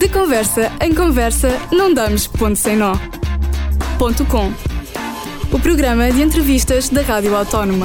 [0.00, 2.94] De conversa em conversa, não damos ponto sem nó.
[3.98, 4.48] Ponto com.
[5.54, 7.84] O programa de entrevistas da Rádio Autónoma.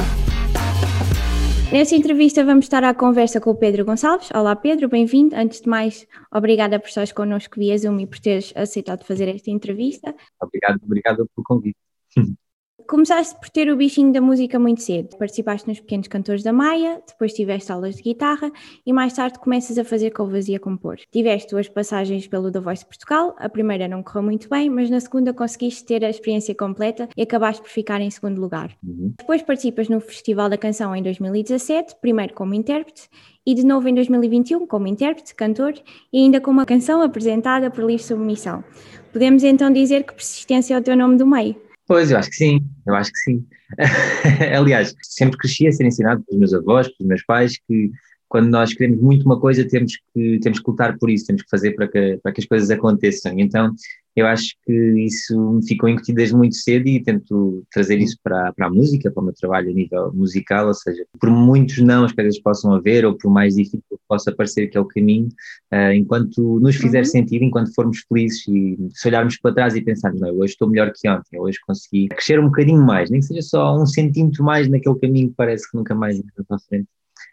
[1.73, 4.31] Nesta entrevista vamos estar à conversa com o Pedro Gonçalves.
[4.33, 5.35] Olá Pedro, bem-vindo.
[5.35, 9.51] Antes de mais, obrigada por estares connosco via Zoom e por teres aceitado fazer esta
[9.51, 10.15] entrevista.
[10.41, 11.77] Obrigado, obrigado pelo convite.
[12.87, 15.17] Começaste por ter o bichinho da música muito cedo.
[15.17, 18.51] Participaste nos Pequenos Cantores da Maia, depois tiveste aulas de guitarra
[18.85, 20.97] e mais tarde começas a fazer covers e a compor.
[21.11, 24.99] Tiveste duas passagens pelo The Voice Portugal, a primeira não correu muito bem, mas na
[24.99, 28.77] segunda conseguiste ter a experiência completa e acabaste por ficar em segundo lugar.
[28.83, 29.13] Uhum.
[29.17, 33.09] Depois participas no Festival da Canção em 2017, primeiro como intérprete
[33.47, 35.73] e de novo em 2021 como intérprete, cantor
[36.13, 38.63] e ainda com uma canção apresentada por livre submissão.
[39.11, 41.64] Podemos então dizer que persistência é o teu nome do meio.
[41.87, 43.45] Pois, eu acho que sim, eu acho que sim.
[44.57, 47.91] Aliás, sempre cresci a ser ensinado pelos meus avós, pelos meus pais, que
[48.27, 51.49] quando nós queremos muito uma coisa, temos que, temos que lutar por isso, temos que
[51.49, 53.37] fazer para que, para que as coisas aconteçam.
[53.37, 53.71] Então,
[54.15, 54.73] eu acho que
[55.05, 59.11] isso me ficou incutido desde muito cedo e tento trazer isso para, para a música,
[59.11, 62.73] para o meu trabalho a nível musical, ou seja, por muitos não as coisas possam
[62.73, 65.27] haver, ou por mais difícil que possa parecer que é o caminho,
[65.73, 67.05] uh, enquanto nos fizer uhum.
[67.05, 70.93] sentido, enquanto formos felizes e se olharmos para trás e pensarmos, não, hoje estou melhor
[70.95, 74.69] que ontem, hoje consegui crescer um bocadinho mais, nem que seja só um centímetro mais
[74.69, 76.87] naquele caminho que parece que nunca mais vai para frente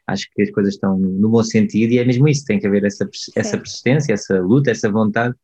[0.06, 2.66] acho que as coisas estão no, no, bom sentido e é mesmo isso, tem que
[2.66, 5.34] haver essa, essa persistência, essa luta, essa vontade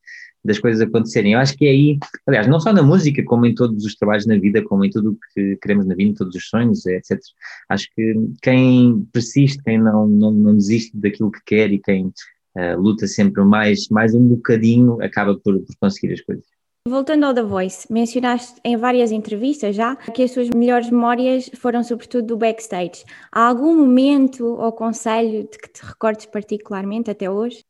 [0.49, 1.35] das coisas acontecerem.
[1.35, 4.27] Eu acho que é aí, aliás, não só na música, como em todos os trabalhos
[4.27, 7.21] na vida, como em tudo o que queremos na vida, em todos os sonhos, etc.
[7.69, 12.81] Acho que quem persiste, quem não, não, não desiste daquilo que quer e quem uh,
[12.81, 16.45] luta sempre mais, mais um bocadinho, acaba por, por conseguir as coisas.
[16.89, 21.85] Voltando ao The Voice, mencionaste em várias entrevistas já que as suas melhores memórias foram
[21.85, 23.05] sobretudo do backstage.
[23.31, 27.63] Há algum momento ou conselho de que te recordes particularmente até hoje?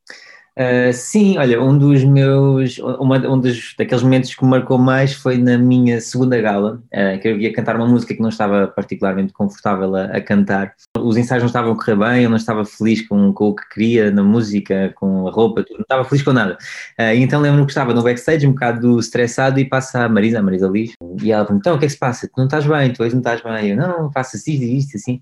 [0.59, 5.13] Uh, sim, olha, um dos meus, uma, um dos, daqueles momentos que me marcou mais
[5.13, 8.67] foi na minha segunda gala, uh, que eu ia cantar uma música que não estava
[8.67, 10.75] particularmente confortável a, a, cantar.
[10.99, 13.69] Os ensaios não estavam a correr bem, eu não estava feliz com, com o que
[13.69, 16.59] queria na música, com a roupa, tudo, não estava feliz com nada.
[16.99, 20.43] Uh, então lembro-me que estava no backstage, um bocado estressado, e passa a Marisa, a
[20.43, 20.93] Marisa Liz,
[21.23, 22.27] e ela pergunta, então o que é que se passa?
[22.27, 23.71] Tu não estás bem, tu hoje não estás bem.
[23.71, 25.21] Eu, não, faça isto, isto, assim.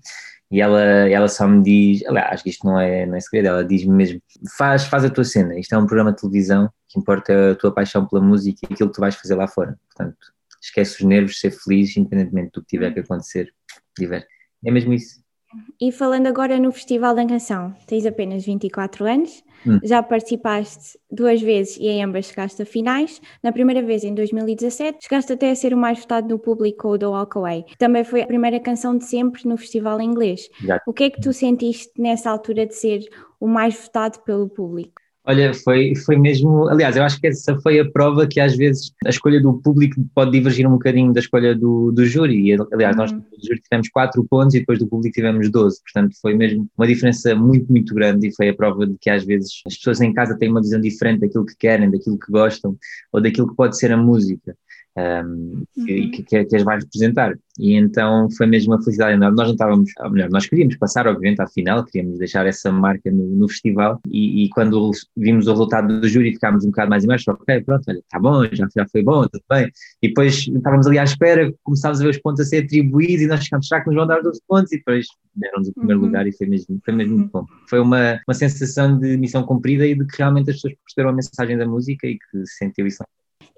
[0.49, 3.93] E ela, ela só me diz, aliás, isto não é, não é segredo, ela diz-me
[3.93, 4.21] mesmo,
[4.57, 7.73] faz, faz a tua cena, isto é um programa de televisão, que importa a tua
[7.73, 9.77] paixão pela música e aquilo que tu vais fazer lá fora.
[9.89, 10.17] Portanto,
[10.61, 13.53] esquece os nervos, ser feliz, independentemente do que tiver que acontecer,
[13.97, 14.27] diverte.
[14.65, 15.21] É mesmo isso.
[15.79, 19.79] E falando agora no Festival da Canção, tens apenas 24 anos, hum.
[19.83, 23.21] já participaste duas vezes e em ambas chegaste a finais.
[23.43, 27.11] Na primeira vez, em 2017, chegaste até a ser o mais votado no público do
[27.11, 27.65] Walk Away.
[27.77, 30.49] Também foi a primeira canção de sempre no festival em inglês.
[30.85, 33.07] O que é que tu sentiste nessa altura de ser
[33.39, 34.96] o mais votado pelo público?
[35.29, 36.69] Olha, foi, foi mesmo.
[36.69, 39.95] Aliás, eu acho que essa foi a prova que às vezes a escolha do público
[40.15, 42.53] pode divergir um bocadinho da escolha do, do júri.
[42.53, 43.19] E, aliás, nós uhum.
[43.19, 45.81] do júri tivemos 4 pontos e depois do público tivemos 12.
[45.83, 49.25] Portanto, foi mesmo uma diferença muito, muito grande e foi a prova de que às
[49.25, 52.77] vezes as pessoas em casa têm uma visão diferente daquilo que querem, daquilo que gostam
[53.11, 54.55] ou daquilo que pode ser a música
[54.97, 55.85] um, uhum.
[55.85, 57.37] que, que, que, as vai representar.
[57.59, 59.37] E então foi mesmo uma felicidade enorme.
[59.37, 63.11] Nós não estávamos, ou melhor, nós queríamos passar, obviamente, à final, queríamos deixar essa marca
[63.11, 63.99] no, no festival.
[64.07, 67.27] E, e, quando vimos o resultado do júri, ficámos um bocado mais imersos.
[67.27, 69.71] Ok, pronto, olha, está bom, já, já foi bom, tudo bem.
[70.01, 73.27] E depois estávamos ali à espera, começámos a ver os pontos a ser atribuídos e
[73.27, 74.71] nós ficámos, será que nos vão dar 12 pontos?
[74.71, 76.07] E depois deram-nos o primeiro uhum.
[76.07, 77.45] lugar e foi mesmo, foi mesmo muito bom.
[77.69, 81.13] Foi uma, uma sensação de missão cumprida e de que realmente as pessoas perceberam a
[81.13, 83.03] mensagem da música e que sentiu isso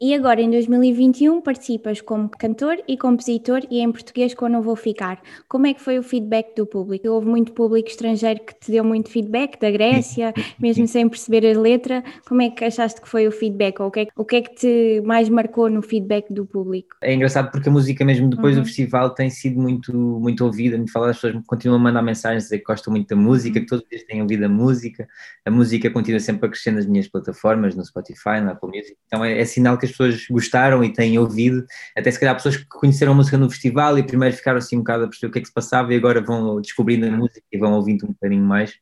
[0.01, 4.77] e agora, em 2021, participas como cantor e compositor e em português com Não Vou
[4.77, 5.21] Ficar.
[5.47, 7.09] Como é que foi o feedback do público?
[7.09, 11.59] Houve muito público estrangeiro que te deu muito feedback, da Grécia, mesmo sem perceber a
[11.59, 12.01] letra.
[12.25, 13.81] Como é que achaste que foi o feedback?
[13.81, 16.95] Ou o que é, o que, é que te mais marcou no feedback do público?
[17.01, 18.61] É engraçado porque a música mesmo depois uhum.
[18.61, 22.43] do festival tem sido muito, muito ouvida, muito falada, as pessoas continuam a mandar mensagens,
[22.43, 23.65] dizer que gostam muito da música, uhum.
[23.65, 25.05] que todos os dias têm ouvido a música.
[25.45, 28.95] A música continua sempre a crescer nas minhas plataformas, no Spotify, na Apple Music.
[29.05, 31.65] Então é, é sinal que as pessoas gostaram e têm ouvido,
[31.95, 34.79] até se calhar pessoas que conheceram a música no festival e primeiro ficaram assim um
[34.79, 37.41] bocado a perceber o que é que se passava e agora vão descobrindo a música
[37.51, 38.73] e vão ouvindo um bocadinho mais.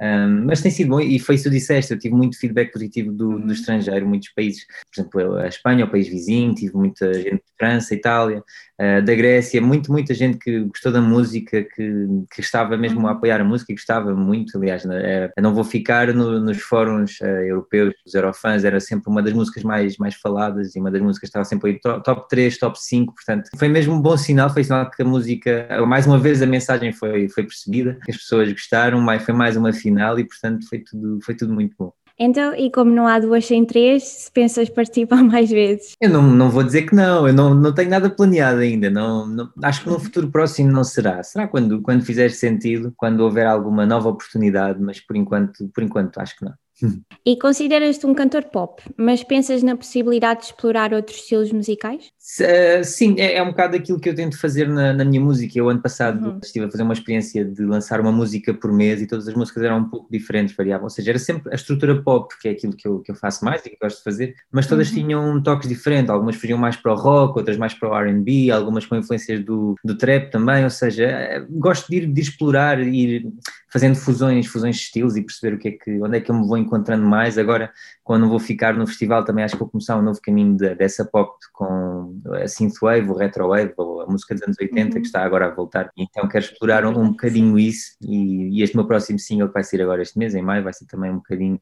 [0.00, 3.12] Um, mas tem sido bom e foi isso que disseste, eu tive muito feedback positivo
[3.12, 3.52] do, do uhum.
[3.52, 7.94] estrangeiro, muitos países, por exemplo, a Espanha, o país vizinho, tive muita gente de França,
[7.94, 8.42] Itália,
[8.80, 13.02] uh, da Grécia, muito, muita gente que gostou da música, que, que estava mesmo a
[13.04, 13.16] uhum.
[13.16, 14.88] apoiar a música e gostava muito, aliás, uh,
[15.40, 19.62] não vou ficar no, nos fóruns uh, europeus, os Eurofans, era sempre uma das músicas
[19.62, 23.14] mais, mais faladas e uma das músicas estava sempre aí top, top 3, top 5,
[23.14, 26.46] portanto foi mesmo um bom sinal, foi sinal que a música, mais uma vez a
[26.46, 30.24] mensagem foi, foi percebida, que as pessoas gostaram, mas foi mais uma final final e,
[30.24, 31.92] portanto, foi tudo, foi tudo muito bom.
[32.22, 35.94] Então, e como não há duas sem três, se pensas participar mais vezes?
[35.98, 39.26] Eu não, não vou dizer que não, eu não, não tenho nada planeado ainda, não,
[39.26, 41.22] não, acho que no futuro próximo não será.
[41.22, 46.20] Será quando, quando fizer sentido, quando houver alguma nova oportunidade, mas por enquanto, por enquanto
[46.20, 46.52] acho que não.
[47.24, 52.10] E consideras-te um cantor pop, mas pensas na possibilidade de explorar outros estilos musicais?
[52.40, 55.58] Uh, sim, é, é, um bocado aquilo que eu tento fazer na, na minha música.
[55.58, 56.40] Eu, ano passado, uhum.
[56.42, 59.62] estive a fazer uma experiência de lançar uma música por mês e todas as músicas
[59.62, 60.84] eram um pouco diferentes, variavam.
[60.84, 63.44] Ou seja, era sempre a estrutura pop, que é aquilo que eu, que eu faço
[63.44, 64.94] mais e que gosto de fazer, mas todas uhum.
[64.94, 66.10] tinham toques diferentes.
[66.10, 69.74] Algumas fugiam mais para o rock, outras mais para o RB, algumas com influências do,
[69.84, 70.64] do trap também.
[70.64, 73.26] Ou seja, é, gosto de ir, de explorar, ir
[73.72, 76.34] fazendo fusões, fusões de estilos e perceber o que é que, onde é que eu
[76.34, 77.38] me vou encontrando mais.
[77.38, 77.72] Agora,
[78.02, 81.04] quando vou ficar no festival, também acho que vou começar um novo caminho de, dessa
[81.04, 85.00] pop com a synthwave, o retrowave, ou a música dos anos 80 uhum.
[85.00, 85.90] que está agora a voltar.
[85.96, 89.64] Então quero explorar um, um bocadinho isso e, e, este meu próximo single que vai
[89.64, 91.60] sair agora este mês, em maio, vai ser também um bocadinho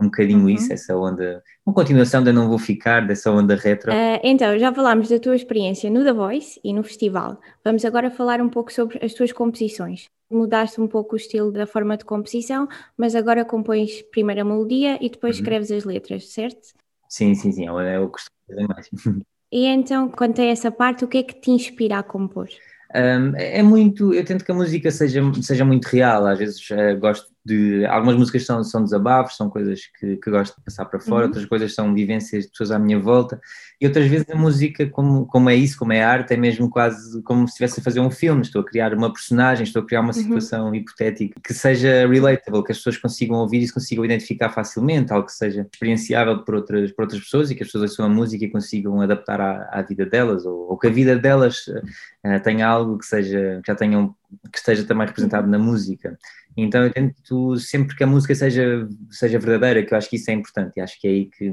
[0.00, 0.48] um bocadinho uhum.
[0.48, 3.92] isso, essa onda, uma continuação da Não Vou Ficar, dessa onda retro.
[3.92, 7.38] Uh, então, já falámos da tua experiência no The Voice e no festival.
[7.64, 10.06] Vamos agora falar um pouco sobre as tuas composições.
[10.30, 14.98] Mudaste um pouco o estilo da forma de composição, mas agora compões primeiro a melodia
[15.04, 15.42] e depois uhum.
[15.42, 16.68] escreves as letras, certo?
[17.08, 18.90] Sim, sim, sim, é o que costumo fazer mais.
[19.52, 22.48] E então, quanto a essa parte, o que é que te inspira a compor?
[22.94, 26.98] Um, é muito, eu tento que a música seja, seja muito real, às vezes uh,
[26.98, 31.00] gosto de, algumas músicas são, são desabafos, são coisas que, que gosto de passar para
[31.00, 31.28] fora, uhum.
[31.28, 33.40] outras coisas são vivências de pessoas à minha volta,
[33.80, 37.22] e outras vezes a música, como, como é isso, como é arte, é mesmo quase
[37.22, 40.00] como se estivesse a fazer um filme, estou a criar uma personagem, estou a criar
[40.00, 40.12] uma uhum.
[40.12, 40.74] situação uhum.
[40.74, 45.26] hipotética que seja relatable, que as pessoas consigam ouvir e se consigam identificar facilmente, algo
[45.26, 48.44] que seja experienciável por outras, por outras pessoas e que as pessoas ouçam a música
[48.44, 52.66] e consigam adaptar à, à vida delas, ou, ou, que a vida delas uh, tenha
[52.66, 54.14] algo que seja, que já tenham,
[54.52, 56.18] que esteja também representado na música.
[56.56, 60.30] Então eu tento sempre que a música seja, seja verdadeira, que eu acho que isso
[60.30, 61.52] é importante, e acho que é aí que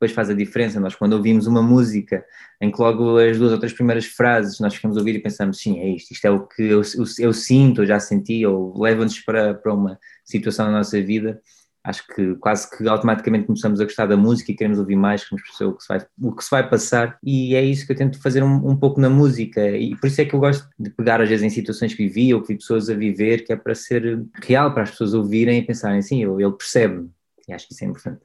[0.00, 0.80] depois faz a diferença.
[0.80, 2.24] Nós, quando ouvimos uma música
[2.60, 5.58] em que logo as duas ou três primeiras frases nós ficamos a ouvir e pensamos,
[5.58, 8.80] sim, é isto, isto é o que eu, eu, eu sinto, eu já senti, ou
[8.80, 11.40] leva-nos para, para uma situação na nossa vida,
[11.82, 15.46] acho que quase que automaticamente começamos a gostar da música e queremos ouvir mais, queremos
[15.48, 17.96] perceber o que se vai, o que se vai passar e é isso que eu
[17.96, 20.90] tento fazer um, um, pouco na música e por isso é que eu gosto de
[20.90, 23.56] pegar às vezes em situações que vivi ou que vi pessoas a viver, que é
[23.56, 27.08] para ser real, para as pessoas ouvirem e pensarem assim, ele percebe
[27.48, 28.20] e acho que isso é importante.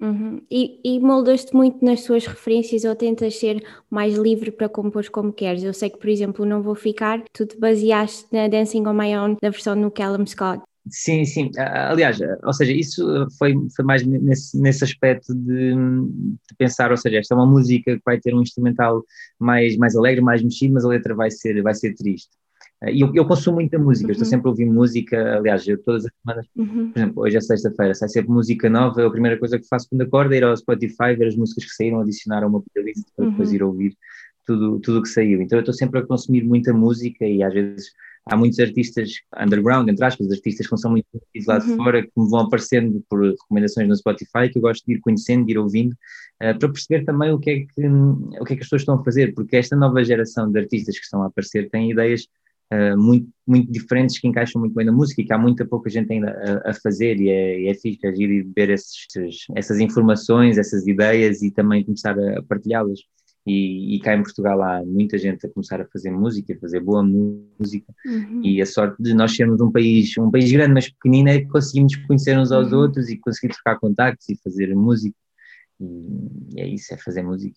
[0.00, 0.42] Uhum.
[0.50, 5.32] E, e moldas-te muito nas tuas referências ou tentas ser mais livre para compor como
[5.32, 5.62] queres?
[5.62, 9.16] Eu sei que, por exemplo, Não Vou Ficar, tu te baseaste na Dancing on My
[9.16, 10.62] Own, da versão no Callum Scott.
[10.88, 11.50] Sim, sim.
[11.56, 17.18] Aliás, ou seja, isso foi, foi mais nesse, nesse aspecto de, de, pensar, ou seja,
[17.18, 19.02] esta é uma música que vai ter um instrumental
[19.38, 22.30] mais, mais alegre, mais mexido, mas a letra vai ser, vai ser triste.
[22.84, 24.12] E eu, eu consumo muita música, uhum.
[24.12, 26.92] estou sempre a ouvir música, aliás, eu todas as semanas, uhum.
[26.92, 30.02] por exemplo, hoje é sexta-feira, sai sempre música nova, a primeira coisa que faço quando
[30.02, 33.30] acordo é ir ao Spotify, ver as músicas que saíram, adicionar a uma playlist para
[33.30, 33.54] depois uhum.
[33.54, 33.96] ir ouvir
[34.46, 35.42] tudo o que saiu.
[35.42, 37.90] Então eu estou sempre a consumir muita música e às vezes
[38.26, 41.76] há muitos artistas underground, entre aspas, artistas que são muito conhecidos lá de uhum.
[41.76, 45.46] fora, que me vão aparecendo por recomendações no Spotify, que eu gosto de ir conhecendo,
[45.46, 48.62] de ir ouvindo, uh, para perceber também o que, é que, o que é que
[48.62, 51.70] as pessoas estão a fazer, porque esta nova geração de artistas que estão a aparecer
[51.70, 52.26] tem ideias
[52.68, 55.88] Uh, muito, muito diferentes que encaixam muito bem na música e que há muita pouca
[55.88, 59.06] gente ainda a, a fazer e é, é fixe agir e ver esses,
[59.54, 62.98] essas informações, essas ideias e também começar a, a partilhá-las.
[63.46, 66.80] E, e, cá em Portugal há muita gente a começar a fazer música, a fazer
[66.80, 68.40] boa música, uhum.
[68.42, 71.46] e a sorte de nós sermos um país, um país grande, mas pequenino, é que
[71.46, 72.80] conseguimos conhecer uns aos uhum.
[72.80, 75.16] outros e conseguir trocar contactos e fazer música.
[75.78, 77.56] E é isso, é fazer música.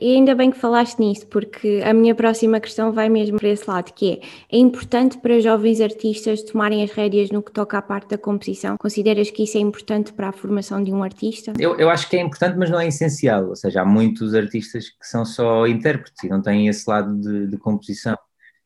[0.00, 3.68] E ainda bem que falaste nisso, porque a minha próxima questão vai mesmo para esse
[3.68, 7.82] lado, que é, é importante para jovens artistas tomarem as rédeas no que toca à
[7.82, 8.76] parte da composição?
[8.78, 11.52] Consideras que isso é importante para a formação de um artista?
[11.58, 14.88] Eu, eu acho que é importante, mas não é essencial, ou seja, há muitos artistas
[14.88, 18.16] que são só intérpretes e não têm esse lado de, de composição.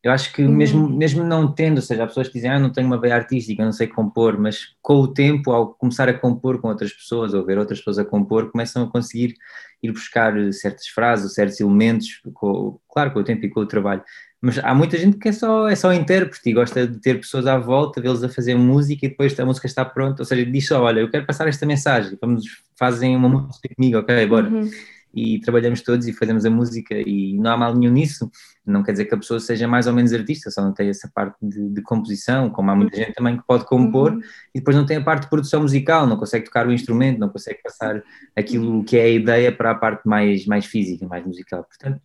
[0.07, 0.97] Eu acho que mesmo, uhum.
[0.97, 3.65] mesmo não tendo, ou seja, há pessoas que dizem, ah, não tenho uma veia artística,
[3.65, 7.45] não sei compor, mas com o tempo, ao começar a compor com outras pessoas, ou
[7.45, 9.35] ver outras pessoas a compor, começam a conseguir
[9.83, 14.01] ir buscar certas frases, certos elementos, com, claro, com o tempo e com o trabalho.
[14.41, 17.49] Mas há muita gente que é só, é só intérprete e gosta de ter pessoas
[17.49, 20.69] à volta, vê-los a fazer música e depois a música está pronta, ou seja, diz
[20.69, 22.45] só, olha, eu quero passar esta mensagem, vamos,
[22.79, 24.49] fazem uma música comigo, ok, bora.
[24.49, 24.71] Uhum
[25.17, 28.31] e trabalhamos todos e fazemos a música e não há mal nenhum nisso.
[28.67, 31.11] Não quer dizer que a pessoa seja mais ou menos artista, só não tem essa
[31.13, 34.21] parte de, de composição, como há muita gente também que pode compor uhum.
[34.55, 37.31] e depois não tem a parte de produção musical, não consegue tocar o instrumento, não
[37.31, 38.03] consegue passar
[38.37, 41.65] aquilo que é a ideia para a parte mais, mais física, mais musical.
[41.65, 41.99] Portanto,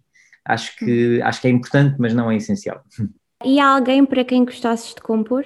[0.45, 2.81] acho que, acho que é importante, mas não é essencial.
[3.43, 5.43] E há alguém para quem gostasses de compor?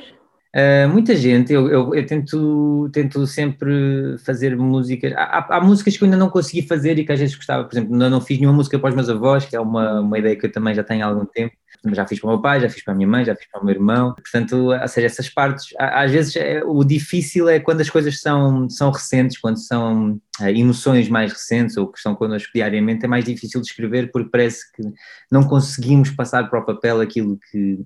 [0.56, 5.12] Uh, muita gente, eu, eu, eu, tento, tento sempre fazer músicas.
[5.18, 7.74] Há, há, músicas que eu ainda não consegui fazer e que às vezes gostava, por
[7.74, 10.34] exemplo, ainda não fiz nenhuma música para os meus avós, que é uma, uma ideia
[10.38, 11.54] que eu também já tenho há algum tempo.
[11.94, 13.62] Já fiz para o meu pai, já fiz para a minha mãe, já fiz para
[13.62, 14.14] o meu irmão.
[14.14, 18.70] Portanto, ou seja, essas partes, às vezes é, o difícil é quando as coisas são,
[18.70, 23.26] são recentes, quando são uh, emoções mais recentes ou que estão connosco diariamente, é mais
[23.26, 24.84] difícil de escrever porque parece que
[25.30, 27.78] não conseguimos passar para o papel aquilo que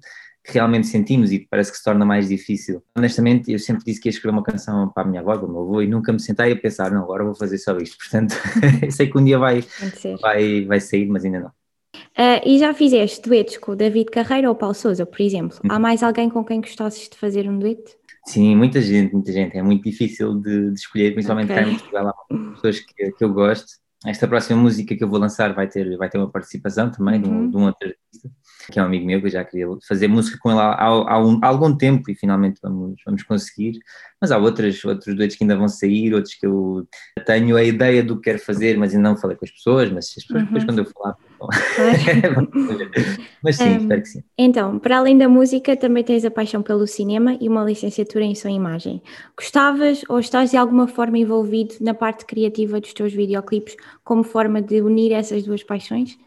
[0.43, 2.81] que realmente sentimos e parece que se torna mais difícil.
[2.97, 5.51] Honestamente, eu sempre disse que ia escrever uma canção para a minha avó, para o
[5.51, 7.97] meu avô, e nunca me sentei a pensar, não, agora vou fazer só isto.
[7.99, 8.33] Portanto,
[8.91, 9.63] sei que um dia vai,
[10.21, 11.51] vai, vai sair, mas ainda não.
[12.17, 15.57] Uh, e já fizeste duetos com o David Carreira ou Paulo Souza, por exemplo?
[15.69, 15.79] Há uhum.
[15.79, 17.91] mais alguém com quem gostasses de fazer um dueto?
[18.25, 19.57] Sim, muita gente, muita gente.
[19.57, 21.63] É muito difícil de, de escolher, principalmente okay.
[21.63, 22.07] cá em Portugal.
[22.09, 23.71] Há pessoas que, que eu gosto.
[24.05, 27.49] Esta próxima música que eu vou lançar vai ter, vai ter uma participação também uhum.
[27.49, 28.29] de, um, outro artista
[28.71, 30.85] que é um amigo meu, que eu já queria fazer música com ele há, há,
[30.85, 33.79] há, um, há algum tempo e finalmente vamos, vamos conseguir.
[34.21, 36.87] Mas há outros, outros duetos que ainda vão sair, outros que eu
[37.25, 40.13] tenho a ideia do que quero fazer, mas ainda não falei com as pessoas, mas
[40.17, 40.45] as pessoas uhum.
[40.45, 41.15] depois quando eu falar.
[43.43, 44.23] Mas sim, um, espero que sim.
[44.37, 48.35] Então, para além da música, também tens a paixão pelo cinema e uma licenciatura em
[48.35, 49.01] som e imagem.
[49.37, 54.61] Gostavas ou estás de alguma forma envolvido na parte criativa dos teus videoclipes como forma
[54.61, 56.17] de unir essas duas paixões?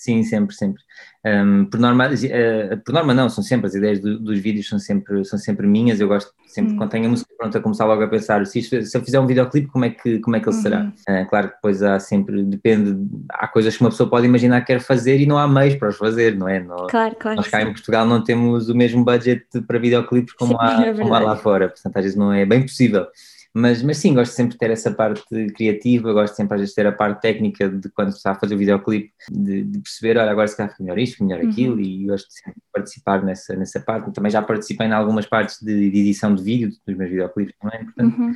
[0.00, 0.82] Sim, sempre, sempre.
[1.26, 4.78] Um, por, norma, uh, por norma não, são sempre, as ideias do, dos vídeos são
[4.78, 6.78] sempre, são sempre minhas, eu gosto sempre, hum.
[6.78, 9.20] quando tenho a música pronta, a começar logo a pensar, se, isto, se eu fizer
[9.20, 10.62] um videoclipe, como é que, como é que ele uhum.
[10.62, 10.90] será?
[11.06, 12.96] Uh, claro que depois há sempre, depende,
[13.28, 15.90] há coisas que uma pessoa pode imaginar que quer fazer e não há meios para
[15.90, 16.60] os fazer, não é?
[16.60, 17.36] Não, claro, claro.
[17.36, 20.94] Nós cá em Portugal não temos o mesmo budget para videoclipes como, Sim, há, é
[20.94, 23.06] como há lá fora, portanto às vezes não é bem possível.
[23.52, 26.76] Mas, mas sim, gosto sempre de ter essa parte criativa, gosto sempre às vezes de
[26.76, 30.30] ter a parte técnica de quando está a fazer o videoclipe, de, de perceber, olha,
[30.30, 31.50] agora se calhar melhor isto, melhor uhum.
[31.50, 34.12] aquilo, e gosto sempre de participar nessa, nessa parte.
[34.12, 37.84] Também já participei em algumas partes de, de edição de vídeo dos meus videoclipes também,
[37.84, 38.34] portanto, uhum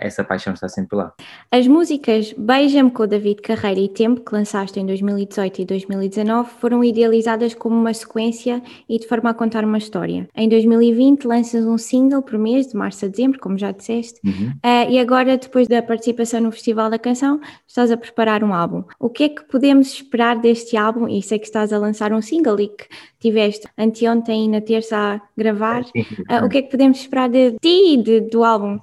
[0.00, 1.12] essa paixão está sempre lá.
[1.50, 6.82] As músicas Beija-me com David Carreira e Tempo, que lançaste em 2018 e 2019, foram
[6.82, 10.28] idealizadas como uma sequência e de forma a contar uma história.
[10.34, 14.52] Em 2020 lanças um single por mês, de março a dezembro, como já disseste, uhum.
[14.64, 18.84] uh, e agora, depois da participação no Festival da Canção, estás a preparar um álbum.
[18.98, 21.08] O que é que podemos esperar deste álbum?
[21.08, 22.86] E sei que estás a lançar um single e que
[23.18, 25.82] tiveste anteontem e na terça a gravar.
[25.82, 28.78] Uh, o que é que podemos esperar de ti e de, do álbum?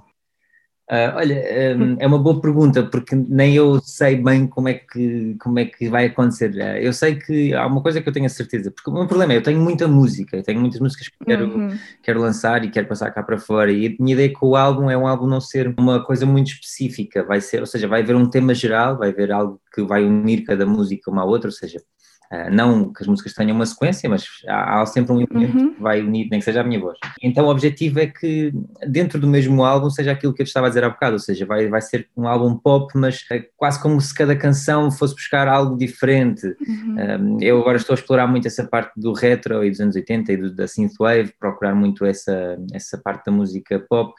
[0.90, 1.36] Uh, olha,
[1.78, 5.66] um, é uma boa pergunta, porque nem eu sei bem como é, que, como é
[5.66, 6.52] que vai acontecer.
[6.52, 9.06] Uh, eu sei que há uma coisa que eu tenho a certeza, porque o meu
[9.06, 11.78] problema é eu tenho muita música, tenho muitas músicas que quero, uhum.
[12.02, 13.72] quero lançar e quero passar cá para fora.
[13.72, 16.26] E a minha ideia é que o álbum é um álbum não ser uma coisa
[16.26, 19.84] muito específica, vai ser, ou seja, vai haver um tema geral, vai haver algo que
[19.84, 21.82] vai unir cada música uma à outra, ou seja,
[22.32, 25.74] Uh, não que as músicas tenham uma sequência, mas há, há sempre um elemento uhum.
[25.74, 26.98] que vai unir, nem que seja a minha voz.
[27.22, 28.54] Então o objetivo é que
[28.88, 31.46] dentro do mesmo álbum seja aquilo que eu estava a dizer há bocado, ou seja,
[31.46, 35.48] vai, vai ser um álbum pop, mas é quase como se cada canção fosse buscar
[35.48, 36.46] algo diferente.
[36.46, 37.38] Uhum.
[37.38, 40.34] Uh, eu agora estou a explorar muito essa parte do retro e dos anos 80
[40.34, 44.14] e do, da synthwave, procurar muito essa, essa parte da música pop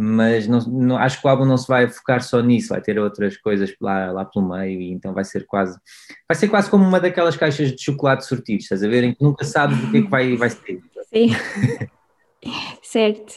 [0.00, 2.98] mas não, não, acho que o álbum não se vai focar só nisso, vai ter
[3.00, 5.76] outras coisas lá, lá pelo meio, e então vai ser quase
[6.28, 9.02] vai ser quase como uma daquelas caixas de chocolate sortidos, estás a ver?
[9.02, 10.80] Em que nunca sabes o que é que vai, vai ser.
[11.12, 11.30] Sim.
[12.82, 13.36] Certo.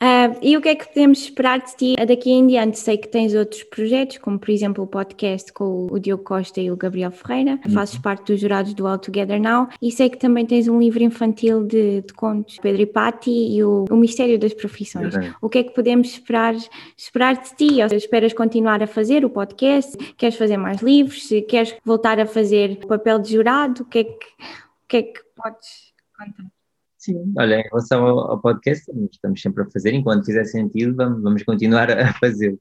[0.00, 2.78] Uh, e o que é que podemos esperar de ti daqui em diante?
[2.78, 6.70] Sei que tens outros projetos, como por exemplo o podcast com o Diogo Costa e
[6.70, 7.72] o Gabriel Ferreira, uhum.
[7.72, 11.02] fazes parte dos jurados do All Together Now, e sei que também tens um livro
[11.02, 15.14] infantil de, de contos, Pedro e Patti e o, o Mistério das Profissões.
[15.14, 15.32] Uhum.
[15.40, 16.54] O que é que podemos esperar,
[16.96, 17.82] esperar de ti?
[17.82, 19.96] Ou seja, esperas continuar a fazer o podcast?
[20.16, 21.28] Queres fazer mais livros?
[21.48, 23.82] Queres voltar a fazer o papel de jurado?
[23.82, 26.61] O que é que, o que, é que podes contar?
[27.02, 31.20] Sim, olha, em relação ao, ao podcast, estamos sempre a fazer, enquanto fizer sentido, vamos,
[31.20, 32.60] vamos continuar a fazê-lo.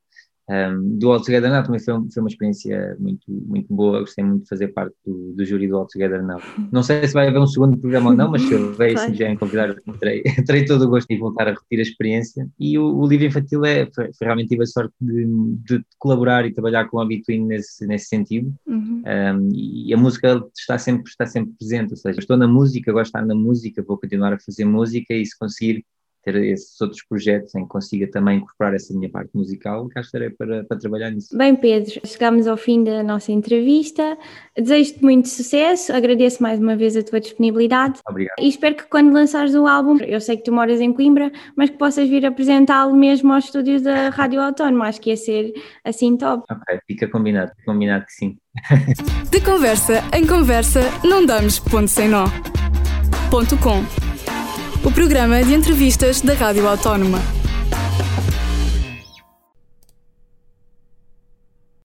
[0.52, 4.44] Um, do All Together Now também foi, foi, uma experiência muito, muito boa, gostei muito
[4.44, 6.42] de fazer parte do, do júri do All Together Now.
[6.74, 9.12] Não sei se vai haver um segundo programa ou não, mas se houver, claro.
[9.14, 12.50] se já em convidar, terei, terei todo o gosto de voltar a repetir a experiência.
[12.60, 15.26] E o, o livro infantil é, foi, realmente tive a sorte de,
[15.64, 18.54] de, colaborar e trabalhar com a Between nesse, nesse sentido.
[18.68, 19.04] Uhum.
[19.06, 23.06] Um, e a música está sempre, está sempre presente, ou seja, estou na música, gosto
[23.06, 25.86] de estar na música, vou continuar a fazer música e se conseguir
[26.24, 30.30] ter esses outros projetos em que consiga também incorporar essa minha parte musical, cá estarei
[30.30, 31.36] para, para trabalhar nisso.
[31.38, 34.18] Bem, Pedro, chegamos ao fim da nossa entrevista.
[34.56, 38.00] Desejo-te muito sucesso, agradeço mais uma vez a tua disponibilidade.
[38.08, 38.36] Obrigado.
[38.40, 41.70] E espero que quando lançares o álbum, eu sei que tu moras em Coimbra, mas
[41.70, 44.88] que possas vir apresentá-lo mesmo aos estúdios da Rádio Autónoma.
[44.88, 46.44] Acho que ia ser assim top.
[46.52, 48.38] Ok, fica combinado, combinado que sim.
[49.32, 52.26] De conversa em conversa, não damos ponto sem nó.
[53.30, 54.11] Ponto com
[54.84, 57.41] o programa de entrevistas da Rádio Autónoma.